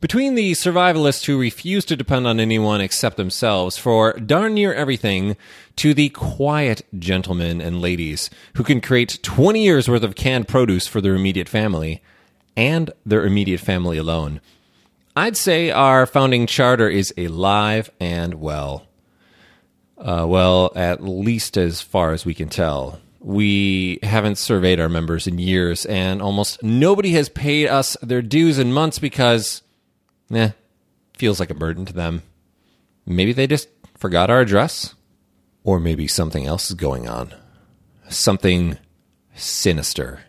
Between 0.00 0.36
the 0.36 0.52
survivalists 0.52 1.26
who 1.26 1.38
refuse 1.38 1.84
to 1.86 1.96
depend 1.96 2.26
on 2.26 2.38
anyone 2.38 2.80
except 2.80 3.16
themselves 3.16 3.76
for 3.76 4.12
darn 4.12 4.54
near 4.54 4.72
everything, 4.72 5.36
to 5.76 5.92
the 5.92 6.10
quiet 6.10 6.82
gentlemen 6.96 7.60
and 7.60 7.80
ladies 7.80 8.30
who 8.54 8.62
can 8.62 8.80
create 8.80 9.18
20 9.24 9.60
years 9.60 9.88
worth 9.88 10.04
of 10.04 10.14
canned 10.14 10.46
produce 10.46 10.86
for 10.86 11.00
their 11.00 11.16
immediate 11.16 11.48
family 11.48 12.00
and 12.56 12.92
their 13.04 13.26
immediate 13.26 13.60
family 13.60 13.98
alone, 13.98 14.40
I'd 15.16 15.36
say 15.36 15.72
our 15.72 16.06
founding 16.06 16.46
charter 16.46 16.88
is 16.88 17.12
alive 17.18 17.90
and 17.98 18.34
well. 18.34 18.86
Uh, 19.98 20.26
well, 20.28 20.70
at 20.76 21.02
least 21.02 21.56
as 21.56 21.80
far 21.80 22.12
as 22.12 22.24
we 22.24 22.34
can 22.34 22.48
tell. 22.48 23.00
We 23.22 24.00
haven't 24.02 24.36
surveyed 24.36 24.80
our 24.80 24.88
members 24.88 25.26
in 25.26 25.38
years, 25.38 25.86
and 25.86 26.20
almost 26.20 26.62
nobody 26.62 27.12
has 27.12 27.28
paid 27.28 27.68
us 27.68 27.96
their 28.02 28.22
dues 28.22 28.58
in 28.58 28.72
months 28.72 28.98
because, 28.98 29.62
eh, 30.32 30.50
feels 31.14 31.38
like 31.38 31.50
a 31.50 31.54
burden 31.54 31.84
to 31.86 31.92
them. 31.92 32.22
Maybe 33.06 33.32
they 33.32 33.46
just 33.46 33.68
forgot 33.96 34.30
our 34.30 34.40
address. 34.40 34.94
Or 35.64 35.78
maybe 35.78 36.08
something 36.08 36.44
else 36.44 36.70
is 36.70 36.74
going 36.74 37.08
on. 37.08 37.32
Something 38.08 38.78
sinister. 39.36 40.22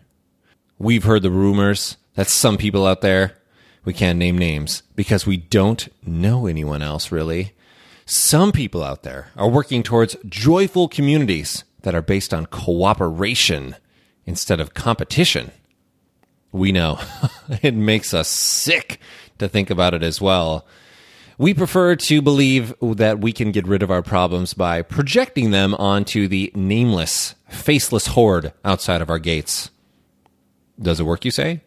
We've 0.78 1.02
heard 1.02 1.22
the 1.22 1.30
rumors 1.30 1.96
that 2.14 2.28
some 2.28 2.56
people 2.56 2.86
out 2.86 3.00
there 3.00 3.36
we 3.84 3.92
can't 3.92 4.18
name 4.18 4.38
names 4.38 4.82
because 4.96 5.26
we 5.26 5.36
don't 5.36 5.88
know 6.06 6.46
anyone 6.46 6.82
else 6.82 7.12
really. 7.12 7.52
Some 8.06 8.52
people 8.52 8.82
out 8.82 9.02
there 9.02 9.28
are 9.36 9.48
working 9.48 9.82
towards 9.82 10.16
joyful 10.26 10.88
communities 10.88 11.64
that 11.84 11.94
are 11.94 12.02
based 12.02 12.34
on 12.34 12.46
cooperation 12.46 13.76
instead 14.26 14.60
of 14.60 14.74
competition. 14.74 15.52
We 16.52 16.72
know 16.72 16.98
it 17.62 17.74
makes 17.74 18.12
us 18.12 18.28
sick 18.28 19.00
to 19.38 19.48
think 19.48 19.70
about 19.70 19.94
it 19.94 20.02
as 20.02 20.20
well. 20.20 20.66
We 21.36 21.52
prefer 21.52 21.96
to 21.96 22.22
believe 22.22 22.74
that 22.80 23.18
we 23.18 23.32
can 23.32 23.50
get 23.50 23.66
rid 23.66 23.82
of 23.82 23.90
our 23.90 24.02
problems 24.02 24.54
by 24.54 24.82
projecting 24.82 25.50
them 25.50 25.74
onto 25.74 26.28
the 26.28 26.52
nameless, 26.54 27.34
faceless 27.48 28.08
horde 28.08 28.52
outside 28.64 29.02
of 29.02 29.10
our 29.10 29.18
gates. 29.18 29.70
Does 30.80 31.00
it 31.00 31.04
work, 31.04 31.24
you 31.24 31.32
say? 31.32 31.62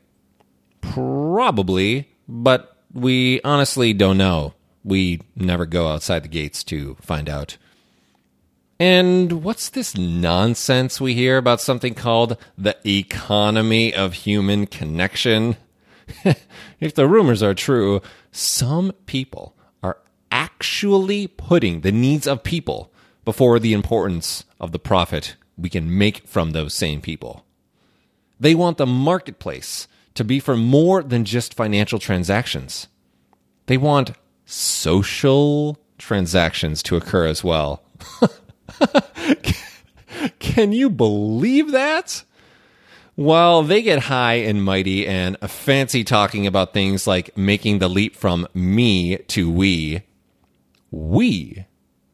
Probably, 0.80 2.10
but 2.28 2.78
we 2.94 3.42
honestly 3.42 3.94
don't 3.94 4.18
know. 4.18 4.54
We 4.86 5.22
never 5.36 5.66
go 5.66 5.90
outside 5.90 6.24
the 6.24 6.30
gates 6.30 6.64
to 6.66 6.96
find 7.02 7.28
out. 7.28 7.58
And 8.80 9.44
what's 9.44 9.70
this 9.70 9.98
nonsense 9.98 11.02
we 11.02 11.16
hear 11.16 11.38
about 11.38 11.62
something 11.62 11.96
called 11.96 12.38
the 12.58 12.78
economy 12.88 13.94
of 13.94 14.14
human 14.14 14.68
connection? 14.68 15.58
if 16.80 16.94
the 16.94 17.08
rumors 17.08 17.42
are 17.42 17.56
true, 17.56 18.02
some 18.32 18.92
people 19.08 19.56
are 19.82 19.98
actually 20.32 21.26
putting 21.26 21.82
the 21.82 21.92
needs 21.92 22.28
of 22.28 22.44
people 22.44 22.92
before 23.26 23.60
the 23.60 23.74
importance 23.74 24.46
of 24.60 24.72
the 24.72 24.80
profit 24.80 25.36
we 25.58 25.70
can 25.70 25.98
make 25.98 26.28
from 26.28 26.52
those 26.52 26.76
same 26.76 27.02
people. 27.02 27.44
They 28.40 28.54
want 28.54 28.78
the 28.78 28.86
marketplace 28.86 29.88
to 30.14 30.24
be 30.24 30.40
for 30.40 30.56
more 30.56 31.02
than 31.02 31.26
just 31.26 31.56
financial 31.56 31.98
transactions. 31.98 32.88
They 33.66 33.78
want 33.78 34.12
social 34.46 35.80
transactions 35.98 36.84
to 36.84 36.96
occur 36.96 37.26
as 37.26 37.44
well. 37.44 37.84
Can 40.40 40.72
you 40.72 40.90
believe 40.90 41.72
that? 41.72 42.24
While 43.16 43.64
they 43.64 43.82
get 43.82 44.04
high 44.04 44.36
and 44.36 44.64
mighty 44.64 45.08
and 45.08 45.38
fancy 45.50 46.04
talking 46.04 46.46
about 46.46 46.74
things 46.74 47.08
like 47.08 47.36
making 47.36 47.80
the 47.80 47.88
leap 47.88 48.16
from 48.16 48.48
me 48.54 49.18
to 49.18 49.52
we, 49.52 50.04
we 50.92 51.66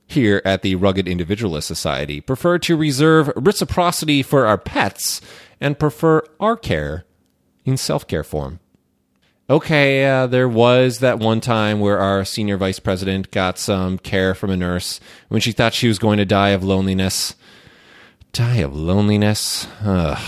here 0.08 0.42
at 0.46 0.62
the 0.62 0.76
Rugged 0.76 1.08
Individualist 1.08 1.68
Society 1.68 2.22
prefer 2.22 2.58
to 2.60 2.78
reserve 2.78 3.32
reciprocity 3.36 4.24
for 4.24 4.46
our 4.46 4.58
pets 4.58 5.20
and 5.60 5.78
prefer 5.78 6.24
our 6.40 6.56
care 6.56 7.06
in 7.66 7.76
self 7.76 8.08
care 8.08 8.24
form. 8.24 8.60
Okay, 9.54 10.04
uh, 10.04 10.26
there 10.26 10.50
was 10.50 10.98
that 10.98 11.20
one 11.20 11.40
time 11.40 11.80
where 11.80 12.00
our 12.00 12.26
senior 12.26 12.58
vice 12.58 12.80
president 12.80 13.30
got 13.30 13.60
some 13.60 14.00
care 14.00 14.34
from 14.34 14.50
a 14.50 14.58
nurse 14.58 15.00
when 15.28 15.42
she 15.42 15.52
thought 15.52 15.76
she 15.76 15.88
was 15.88 16.00
going 16.00 16.18
to 16.18 16.26
die 16.26 16.50
of 16.50 16.64
loneliness. 16.64 17.36
Die 18.32 18.56
of 18.56 18.76
loneliness? 18.76 19.68
Ugh. 19.84 20.20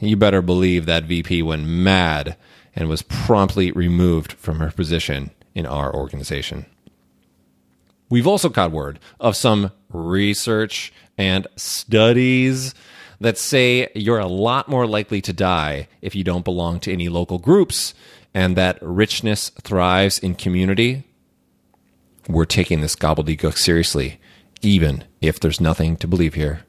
You 0.00 0.16
better 0.16 0.40
believe 0.40 0.86
that 0.86 1.04
VP 1.04 1.42
went 1.42 1.66
mad 1.66 2.38
and 2.74 2.88
was 2.88 3.02
promptly 3.02 3.70
removed 3.70 4.32
from 4.32 4.60
her 4.60 4.70
position 4.70 5.30
in 5.54 5.66
our 5.66 5.94
organization. 5.94 6.64
We've 8.08 8.26
also 8.26 8.48
caught 8.48 8.72
word 8.72 8.98
of 9.20 9.36
some 9.36 9.72
research 9.90 10.90
and 11.18 11.46
studies 11.54 12.74
that 13.20 13.36
say 13.36 13.88
you're 13.94 14.20
a 14.20 14.26
lot 14.26 14.70
more 14.70 14.86
likely 14.86 15.20
to 15.20 15.34
die 15.34 15.86
if 16.00 16.14
you 16.14 16.24
don't 16.24 16.46
belong 16.46 16.80
to 16.80 16.92
any 16.94 17.10
local 17.10 17.38
groups 17.38 17.92
and 18.34 18.56
that 18.56 18.78
richness 18.80 19.50
thrives 19.62 20.18
in 20.18 20.34
community, 20.34 21.04
we're 22.28 22.44
taking 22.44 22.80
this 22.80 22.96
gobbledygook 22.96 23.56
seriously, 23.56 24.20
even 24.62 25.04
if 25.20 25.40
there's 25.40 25.60
nothing 25.60 25.96
to 25.96 26.08
believe 26.08 26.34
here. 26.34 26.60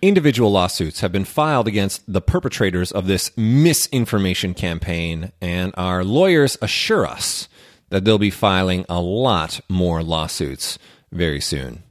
Individual 0.00 0.50
lawsuits 0.50 1.00
have 1.00 1.12
been 1.12 1.24
filed 1.24 1.68
against 1.68 2.12
the 2.12 2.20
perpetrators 2.20 2.90
of 2.90 3.06
this 3.06 3.30
misinformation 3.36 4.52
campaign, 4.52 5.32
and 5.40 5.72
our 5.76 6.02
lawyers 6.02 6.58
assure 6.60 7.06
us 7.06 7.48
that 7.90 8.04
they'll 8.04 8.18
be 8.18 8.30
filing 8.30 8.84
a 8.88 9.00
lot 9.00 9.60
more 9.68 10.02
lawsuits 10.02 10.78
very 11.12 11.40
soon. 11.40 11.82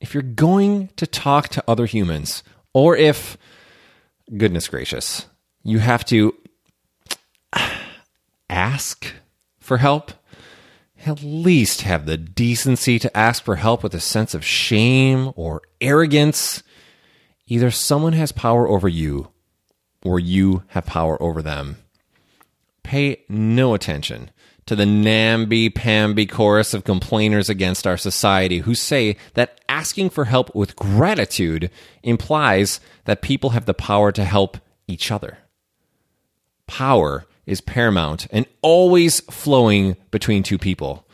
If 0.00 0.14
you're 0.14 0.22
going 0.22 0.90
to 0.96 1.06
talk 1.06 1.48
to 1.48 1.64
other 1.66 1.86
humans, 1.86 2.44
or 2.72 2.94
if, 2.96 3.36
goodness 4.36 4.68
gracious, 4.68 5.26
you 5.64 5.80
have 5.80 6.04
to 6.06 6.34
ask 8.58 9.14
for 9.60 9.76
help, 9.76 10.10
at 11.06 11.22
least 11.22 11.82
have 11.82 12.06
the 12.06 12.16
decency 12.16 12.98
to 12.98 13.16
ask 13.16 13.44
for 13.44 13.54
help 13.54 13.84
with 13.84 13.94
a 13.94 14.00
sense 14.00 14.34
of 14.34 14.44
shame 14.44 15.32
or 15.36 15.62
arrogance. 15.80 16.64
Either 17.46 17.70
someone 17.70 18.14
has 18.14 18.32
power 18.32 18.66
over 18.66 18.88
you 18.88 19.28
or 20.04 20.18
you 20.18 20.64
have 20.68 20.86
power 20.86 21.22
over 21.22 21.40
them. 21.40 21.76
Pay 22.82 23.22
no 23.28 23.74
attention 23.74 24.30
to 24.66 24.74
the 24.74 24.86
namby 24.86 25.70
pamby 25.70 26.26
chorus 26.26 26.74
of 26.74 26.82
complainers 26.82 27.48
against 27.48 27.86
our 27.86 27.96
society 27.96 28.58
who 28.58 28.74
say 28.74 29.16
that 29.34 29.60
asking 29.68 30.10
for 30.10 30.24
help 30.24 30.52
with 30.54 30.74
gratitude 30.74 31.70
implies 32.02 32.80
that 33.04 33.22
people 33.22 33.50
have 33.50 33.66
the 33.66 33.72
power 33.72 34.10
to 34.10 34.24
help 34.24 34.58
each 34.88 35.12
other. 35.12 35.38
Power 36.66 37.24
is 37.48 37.60
paramount 37.60 38.26
and 38.30 38.46
always 38.62 39.20
flowing 39.20 39.96
between 40.10 40.42
two 40.42 40.58
people. 40.58 41.08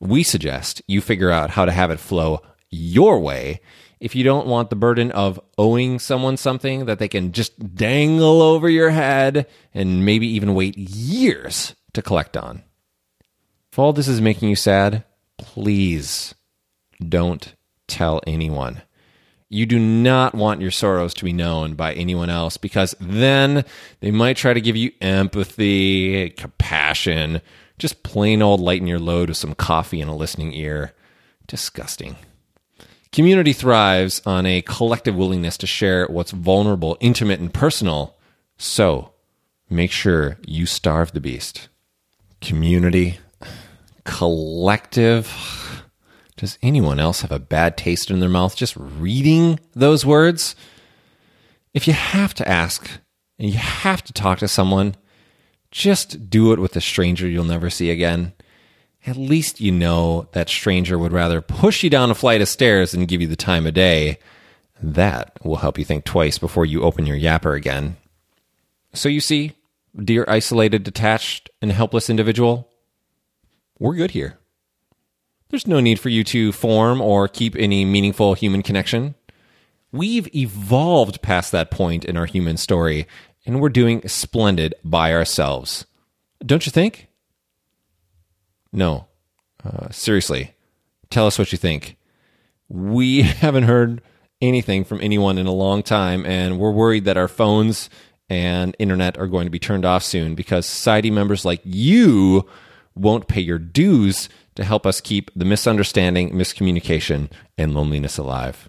We 0.00 0.24
suggest 0.24 0.82
you 0.88 1.00
figure 1.00 1.30
out 1.30 1.50
how 1.50 1.64
to 1.64 1.72
have 1.72 1.90
it 1.90 2.00
flow 2.00 2.42
your 2.70 3.20
way 3.20 3.60
if 4.00 4.16
you 4.16 4.24
don't 4.24 4.48
want 4.48 4.68
the 4.68 4.76
burden 4.76 5.12
of 5.12 5.38
owing 5.56 6.00
someone 6.00 6.36
something 6.36 6.86
that 6.86 6.98
they 6.98 7.06
can 7.06 7.30
just 7.30 7.76
dangle 7.76 8.42
over 8.42 8.68
your 8.68 8.90
head 8.90 9.46
and 9.72 10.04
maybe 10.04 10.26
even 10.26 10.54
wait 10.54 10.76
years 10.76 11.76
to 11.92 12.02
collect 12.02 12.36
on. 12.36 12.64
If 13.70 13.78
all 13.78 13.92
this 13.92 14.08
is 14.08 14.20
making 14.20 14.48
you 14.48 14.56
sad, 14.56 15.04
please 15.38 16.34
don't 17.08 17.54
tell 17.86 18.20
anyone. 18.26 18.82
You 19.52 19.66
do 19.66 19.78
not 19.78 20.34
want 20.34 20.62
your 20.62 20.70
sorrows 20.70 21.12
to 21.12 21.26
be 21.26 21.32
known 21.34 21.74
by 21.74 21.92
anyone 21.92 22.30
else 22.30 22.56
because 22.56 22.94
then 22.98 23.66
they 24.00 24.10
might 24.10 24.38
try 24.38 24.54
to 24.54 24.62
give 24.62 24.76
you 24.76 24.92
empathy, 25.02 26.30
compassion, 26.30 27.42
just 27.78 28.02
plain 28.02 28.40
old 28.40 28.60
lighten 28.60 28.86
your 28.86 28.98
load 28.98 29.28
with 29.28 29.36
some 29.36 29.54
coffee 29.54 30.00
and 30.00 30.08
a 30.08 30.14
listening 30.14 30.54
ear. 30.54 30.94
Disgusting. 31.48 32.16
Community 33.12 33.52
thrives 33.52 34.22
on 34.24 34.46
a 34.46 34.62
collective 34.62 35.16
willingness 35.16 35.58
to 35.58 35.66
share 35.66 36.06
what's 36.06 36.30
vulnerable, 36.30 36.96
intimate, 37.00 37.38
and 37.38 37.52
personal. 37.52 38.16
So 38.56 39.12
make 39.68 39.92
sure 39.92 40.38
you 40.46 40.64
starve 40.64 41.12
the 41.12 41.20
beast. 41.20 41.68
Community 42.40 43.18
collective. 44.04 45.61
Does 46.42 46.58
anyone 46.60 46.98
else 46.98 47.20
have 47.20 47.30
a 47.30 47.38
bad 47.38 47.76
taste 47.76 48.10
in 48.10 48.18
their 48.18 48.28
mouth 48.28 48.56
just 48.56 48.74
reading 48.76 49.60
those 49.74 50.04
words? 50.04 50.56
If 51.72 51.86
you 51.86 51.92
have 51.92 52.34
to 52.34 52.48
ask 52.48 52.90
and 53.38 53.48
you 53.48 53.58
have 53.58 54.02
to 54.02 54.12
talk 54.12 54.40
to 54.40 54.48
someone, 54.48 54.96
just 55.70 56.28
do 56.28 56.52
it 56.52 56.58
with 56.58 56.74
a 56.74 56.80
stranger 56.80 57.28
you'll 57.28 57.44
never 57.44 57.70
see 57.70 57.90
again. 57.90 58.32
At 59.06 59.16
least 59.16 59.60
you 59.60 59.70
know 59.70 60.26
that 60.32 60.48
stranger 60.48 60.98
would 60.98 61.12
rather 61.12 61.40
push 61.40 61.84
you 61.84 61.90
down 61.90 62.10
a 62.10 62.14
flight 62.16 62.40
of 62.40 62.48
stairs 62.48 62.90
than 62.90 63.06
give 63.06 63.20
you 63.20 63.28
the 63.28 63.36
time 63.36 63.64
of 63.64 63.74
day. 63.74 64.18
That 64.82 65.38
will 65.44 65.58
help 65.58 65.78
you 65.78 65.84
think 65.84 66.04
twice 66.04 66.38
before 66.38 66.66
you 66.66 66.82
open 66.82 67.06
your 67.06 67.16
yapper 67.16 67.56
again. 67.56 67.98
So 68.94 69.08
you 69.08 69.20
see, 69.20 69.52
dear 69.96 70.24
isolated, 70.26 70.82
detached, 70.82 71.50
and 71.60 71.70
helpless 71.70 72.10
individual, 72.10 72.68
we're 73.78 73.94
good 73.94 74.10
here. 74.10 74.40
There's 75.52 75.66
no 75.66 75.80
need 75.80 76.00
for 76.00 76.08
you 76.08 76.24
to 76.24 76.50
form 76.50 77.02
or 77.02 77.28
keep 77.28 77.54
any 77.56 77.84
meaningful 77.84 78.32
human 78.32 78.62
connection. 78.62 79.14
We've 79.92 80.34
evolved 80.34 81.20
past 81.20 81.52
that 81.52 81.70
point 81.70 82.06
in 82.06 82.16
our 82.16 82.24
human 82.24 82.56
story, 82.56 83.06
and 83.44 83.60
we're 83.60 83.68
doing 83.68 84.08
splendid 84.08 84.74
by 84.82 85.12
ourselves. 85.12 85.84
Don't 86.44 86.64
you 86.64 86.72
think? 86.72 87.08
No. 88.72 89.08
Uh, 89.62 89.90
seriously, 89.90 90.54
tell 91.10 91.26
us 91.26 91.38
what 91.38 91.52
you 91.52 91.58
think. 91.58 91.98
We 92.70 93.20
haven't 93.22 93.64
heard 93.64 94.00
anything 94.40 94.84
from 94.84 95.02
anyone 95.02 95.36
in 95.36 95.46
a 95.46 95.52
long 95.52 95.82
time, 95.82 96.24
and 96.24 96.58
we're 96.58 96.70
worried 96.70 97.04
that 97.04 97.18
our 97.18 97.28
phones 97.28 97.90
and 98.30 98.74
internet 98.78 99.18
are 99.18 99.26
going 99.26 99.44
to 99.44 99.50
be 99.50 99.58
turned 99.58 99.84
off 99.84 100.02
soon 100.02 100.34
because 100.34 100.64
society 100.64 101.10
members 101.10 101.44
like 101.44 101.60
you 101.62 102.48
won't 102.94 103.28
pay 103.28 103.42
your 103.42 103.58
dues 103.58 104.30
to 104.54 104.64
help 104.64 104.86
us 104.86 105.00
keep 105.00 105.30
the 105.34 105.44
misunderstanding, 105.44 106.32
miscommunication, 106.32 107.30
and 107.56 107.74
loneliness 107.74 108.18
alive. 108.18 108.68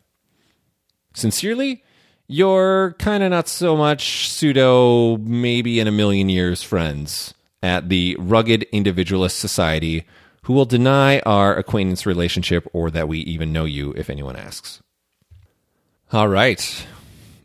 Sincerely, 1.14 1.84
you're 2.28 2.94
kind 3.00 3.24
of 3.24 3.32
not 3.32 3.48
so 3.48 3.76
much 3.76 4.30
pseudo, 4.30 5.18
maybe 5.18 5.80
in 5.80 5.88
a 5.88 5.92
million 5.92 6.30
years 6.30 6.64
friends 6.64 7.34
at 7.62 7.90
the 7.90 8.16
Rugged 8.20 8.64
Individualist 8.72 9.38
Society 9.38 10.06
who 10.44 10.54
will 10.54 10.66
deny 10.66 11.20
our 11.20 11.56
acquaintance 11.56 12.06
relationship 12.06 12.68
or 12.74 12.92
that 12.92 13.08
we 13.08 13.20
even 13.20 13.54
know 13.54 13.66
you 13.66 13.94
if 13.96 14.10
anyone 14.10 14.36
asks. 14.36 14.82
All 16.12 16.28
right. 16.28 16.86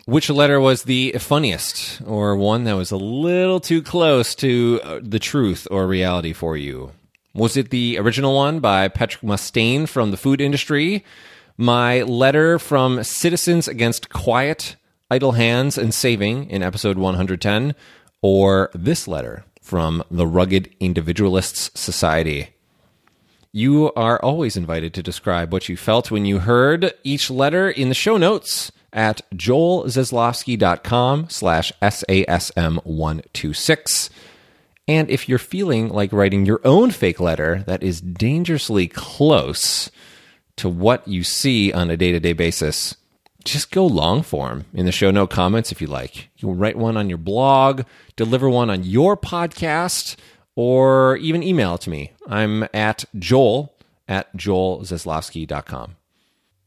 Which 0.04 0.30
letter 0.30 0.58
was 0.58 0.84
the 0.84 1.12
funniest, 1.18 2.00
or 2.06 2.34
one 2.34 2.64
that 2.64 2.76
was 2.76 2.90
a 2.90 2.96
little 2.96 3.60
too 3.60 3.82
close 3.82 4.34
to 4.36 4.80
uh, 4.82 5.00
the 5.02 5.18
truth 5.18 5.68
or 5.70 5.86
reality 5.86 6.32
for 6.32 6.56
you? 6.56 6.92
Was 7.34 7.56
it 7.56 7.70
the 7.70 7.98
original 7.98 8.34
one 8.34 8.60
by 8.60 8.88
Patrick 8.88 9.22
Mustain 9.22 9.86
from 9.86 10.10
the 10.10 10.16
food 10.16 10.40
industry? 10.40 11.04
My 11.56 12.02
letter 12.02 12.58
from 12.58 13.04
Citizens 13.04 13.68
Against 13.68 14.10
Quiet, 14.10 14.74
Idle 15.10 15.32
Hands, 15.32 15.76
and 15.76 15.92
Saving 15.92 16.48
in 16.50 16.62
episode 16.62 16.96
110? 16.98 17.74
Or 18.22 18.70
this 18.74 19.06
letter 19.06 19.44
from 19.62 20.02
the 20.10 20.26
Rugged 20.26 20.74
Individualists 20.80 21.70
Society? 21.78 22.48
You 23.52 23.92
are 23.94 24.20
always 24.22 24.56
invited 24.56 24.94
to 24.94 25.02
describe 25.02 25.52
what 25.52 25.68
you 25.68 25.76
felt 25.76 26.10
when 26.10 26.24
you 26.24 26.38
heard 26.40 26.92
each 27.04 27.30
letter 27.30 27.70
in 27.70 27.88
the 27.88 27.94
show 27.94 28.16
notes 28.16 28.72
at 28.92 29.20
joelzaslofsky.com 29.34 31.28
slash 31.28 31.72
SASM126. 31.82 34.10
And 34.88 35.10
if 35.10 35.28
you're 35.28 35.38
feeling 35.38 35.90
like 35.90 36.12
writing 36.12 36.46
your 36.46 36.60
own 36.64 36.90
fake 36.90 37.20
letter 37.20 37.62
that 37.66 37.82
is 37.82 38.00
dangerously 38.00 38.88
close 38.88 39.90
to 40.56 40.68
what 40.68 41.06
you 41.06 41.22
see 41.22 41.72
on 41.72 41.90
a 41.90 41.96
day 41.96 42.10
to 42.10 42.18
day 42.18 42.32
basis, 42.32 42.96
just 43.44 43.70
go 43.70 43.86
long 43.86 44.22
form 44.22 44.64
in 44.72 44.86
the 44.86 44.92
show 44.92 45.10
note 45.10 45.30
comments 45.30 45.70
if 45.70 45.80
you 45.80 45.86
like. 45.86 46.30
You'll 46.38 46.54
write 46.54 46.76
one 46.76 46.96
on 46.96 47.08
your 47.08 47.18
blog, 47.18 47.82
deliver 48.16 48.48
one 48.48 48.70
on 48.70 48.82
your 48.82 49.16
podcast, 49.16 50.16
or 50.56 51.16
even 51.18 51.42
email 51.42 51.74
it 51.74 51.82
to 51.82 51.90
me. 51.90 52.12
I'm 52.26 52.66
at 52.74 53.04
joel 53.16 53.74
at 54.08 54.34
joelzaslofsky.com 54.36 55.96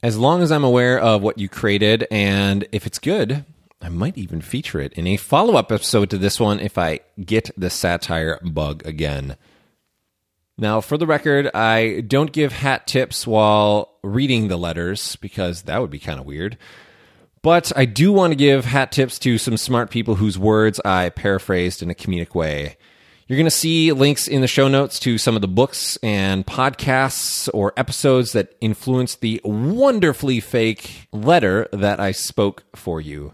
as 0.03 0.17
long 0.17 0.41
as 0.41 0.51
I'm 0.51 0.63
aware 0.63 0.99
of 0.99 1.21
what 1.21 1.37
you 1.37 1.47
created, 1.47 2.07
and 2.09 2.67
if 2.71 2.87
it's 2.87 2.99
good, 2.99 3.45
I 3.81 3.89
might 3.89 4.17
even 4.17 4.41
feature 4.41 4.79
it 4.79 4.93
in 4.93 5.07
a 5.07 5.17
follow 5.17 5.55
up 5.55 5.71
episode 5.71 6.09
to 6.11 6.17
this 6.17 6.39
one 6.39 6.59
if 6.59 6.77
I 6.77 6.99
get 7.23 7.49
the 7.57 7.69
satire 7.69 8.39
bug 8.43 8.85
again. 8.85 9.37
Now, 10.57 10.81
for 10.81 10.97
the 10.97 11.07
record, 11.07 11.49
I 11.55 12.01
don't 12.01 12.31
give 12.31 12.51
hat 12.51 12.85
tips 12.85 13.25
while 13.25 13.97
reading 14.03 14.47
the 14.47 14.57
letters 14.57 15.15
because 15.15 15.63
that 15.63 15.81
would 15.81 15.89
be 15.89 15.99
kind 15.99 16.19
of 16.19 16.25
weird. 16.25 16.57
But 17.41 17.71
I 17.75 17.85
do 17.85 18.13
want 18.13 18.31
to 18.31 18.35
give 18.35 18.65
hat 18.65 18.91
tips 18.91 19.17
to 19.19 19.39
some 19.39 19.57
smart 19.57 19.89
people 19.89 20.15
whose 20.15 20.37
words 20.37 20.79
I 20.85 21.09
paraphrased 21.09 21.81
in 21.81 21.89
a 21.89 21.95
comedic 21.95 22.35
way. 22.35 22.77
You're 23.27 23.37
going 23.37 23.45
to 23.45 23.51
see 23.51 23.91
links 23.93 24.27
in 24.27 24.41
the 24.41 24.47
show 24.47 24.67
notes 24.67 24.99
to 24.99 25.17
some 25.17 25.35
of 25.35 25.41
the 25.41 25.47
books 25.47 25.97
and 26.03 26.45
podcasts 26.45 27.49
or 27.53 27.73
episodes 27.77 28.33
that 28.33 28.55
influenced 28.61 29.21
the 29.21 29.41
wonderfully 29.43 30.39
fake 30.41 31.07
letter 31.11 31.67
that 31.71 31.99
I 31.99 32.11
spoke 32.11 32.63
for 32.75 33.01
you. 33.01 33.33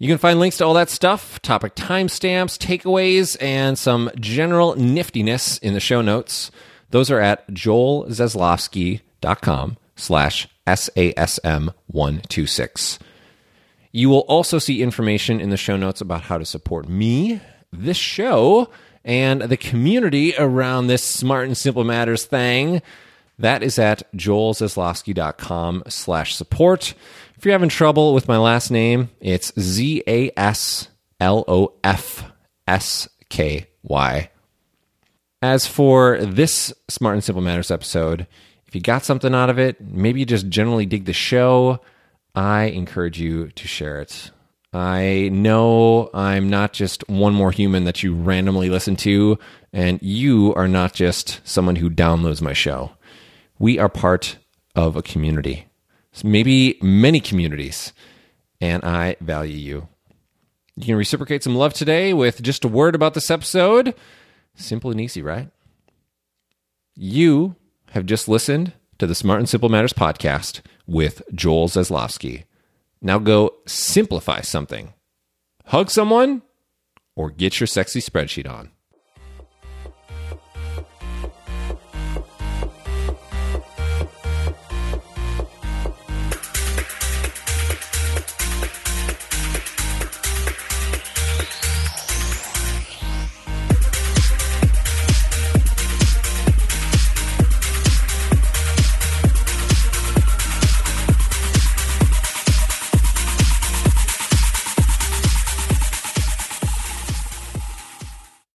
You 0.00 0.08
can 0.08 0.18
find 0.18 0.38
links 0.38 0.58
to 0.58 0.64
all 0.64 0.74
that 0.74 0.90
stuff, 0.90 1.42
topic 1.42 1.74
timestamps, 1.74 2.56
takeaways, 2.56 3.36
and 3.40 3.76
some 3.76 4.12
general 4.16 4.76
niftiness 4.76 5.58
in 5.58 5.74
the 5.74 5.80
show 5.80 6.00
notes. 6.00 6.52
Those 6.90 7.10
are 7.10 7.18
at 7.18 7.48
joelzaslofsky.com 7.48 9.76
slash 9.96 10.46
SASM126. 10.66 12.98
You 13.90 14.08
will 14.08 14.20
also 14.20 14.60
see 14.60 14.82
information 14.82 15.40
in 15.40 15.50
the 15.50 15.56
show 15.56 15.76
notes 15.76 16.00
about 16.00 16.22
how 16.22 16.38
to 16.38 16.44
support 16.44 16.88
me, 16.88 17.40
this 17.72 17.96
show, 17.96 18.70
and 19.04 19.42
the 19.42 19.56
community 19.56 20.32
around 20.38 20.86
this 20.86 21.02
Smart 21.02 21.46
and 21.46 21.56
Simple 21.56 21.82
Matters 21.82 22.24
thing. 22.24 22.82
That 23.38 23.62
is 23.62 23.78
at 23.78 24.02
joelzaslofsky.com 24.14 25.84
slash 25.88 26.36
support. 26.36 26.94
If 27.38 27.44
you're 27.44 27.52
having 27.52 27.68
trouble 27.68 28.14
with 28.14 28.26
my 28.26 28.36
last 28.36 28.68
name, 28.72 29.10
it's 29.20 29.52
Z 29.56 30.02
A 30.08 30.32
S 30.36 30.88
L 31.20 31.44
O 31.46 31.72
F 31.84 32.32
S 32.66 33.08
K 33.28 33.68
Y. 33.84 34.28
As 35.40 35.64
for 35.64 36.18
this 36.18 36.72
Smart 36.88 37.14
and 37.14 37.22
Simple 37.22 37.40
Matters 37.40 37.70
episode, 37.70 38.26
if 38.66 38.74
you 38.74 38.80
got 38.80 39.04
something 39.04 39.36
out 39.36 39.50
of 39.50 39.58
it, 39.60 39.80
maybe 39.80 40.18
you 40.18 40.26
just 40.26 40.48
generally 40.48 40.84
dig 40.84 41.04
the 41.04 41.12
show, 41.12 41.80
I 42.34 42.64
encourage 42.64 43.20
you 43.20 43.50
to 43.50 43.68
share 43.68 44.00
it. 44.00 44.32
I 44.72 45.30
know 45.32 46.10
I'm 46.12 46.50
not 46.50 46.72
just 46.72 47.08
one 47.08 47.34
more 47.34 47.52
human 47.52 47.84
that 47.84 48.02
you 48.02 48.16
randomly 48.16 48.68
listen 48.68 48.96
to, 48.96 49.38
and 49.72 50.02
you 50.02 50.54
are 50.54 50.66
not 50.66 50.92
just 50.92 51.40
someone 51.44 51.76
who 51.76 51.88
downloads 51.88 52.42
my 52.42 52.52
show. 52.52 52.90
We 53.60 53.78
are 53.78 53.88
part 53.88 54.38
of 54.74 54.96
a 54.96 55.02
community, 55.02 55.67
maybe 56.24 56.78
many 56.82 57.20
communities, 57.20 57.92
and 58.60 58.84
I 58.84 59.16
value 59.20 59.56
you. 59.56 59.88
You 60.76 60.86
can 60.86 60.96
reciprocate 60.96 61.42
some 61.42 61.56
love 61.56 61.74
today 61.74 62.12
with 62.14 62.42
just 62.42 62.64
a 62.64 62.68
word 62.68 62.94
about 62.94 63.14
this 63.14 63.30
episode. 63.30 63.94
Simple 64.54 64.90
and 64.90 65.00
easy, 65.00 65.22
right? 65.22 65.50
You 66.94 67.56
have 67.90 68.06
just 68.06 68.28
listened 68.28 68.72
to 68.98 69.06
the 69.06 69.14
Smart 69.14 69.40
and 69.40 69.48
Simple 69.48 69.68
Matters 69.68 69.92
podcast 69.92 70.60
with 70.86 71.22
Joel 71.34 71.68
Zaslofsky. 71.68 72.44
Now 73.00 73.18
go 73.18 73.54
simplify 73.66 74.40
something. 74.40 74.94
Hug 75.66 75.90
someone 75.90 76.42
or 77.14 77.30
get 77.30 77.60
your 77.60 77.66
sexy 77.66 78.00
spreadsheet 78.00 78.48
on. 78.48 78.70